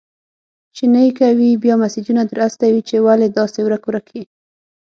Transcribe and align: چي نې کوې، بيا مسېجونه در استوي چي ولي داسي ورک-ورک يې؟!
چي 0.75 0.85
نې 0.93 1.05
کوې، 1.19 1.51
بيا 1.63 1.75
مسېجونه 1.81 2.21
در 2.25 2.37
استوي 2.47 2.81
چي 2.89 2.95
ولي 3.05 3.27
داسي 3.37 3.61
ورک-ورک 3.63 4.07
يې؟! 4.15 4.23